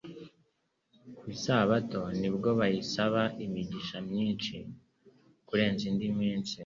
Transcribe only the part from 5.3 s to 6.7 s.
kurenza iyindi minsi.